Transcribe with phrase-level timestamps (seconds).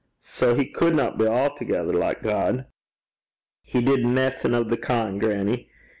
[0.19, 2.65] Sae he cudna be a'thegither like God.'
[3.61, 5.69] 'He did naething o' the kin', grannie.